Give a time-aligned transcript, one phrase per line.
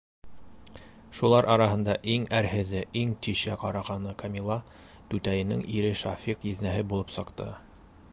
[1.17, 4.57] Шулар араһында иң әрһеҙе, иң тишә ҡарағаны Камила
[5.13, 7.49] түтәйенең ире Шафиҡ еҙнәһе булып сыҡты.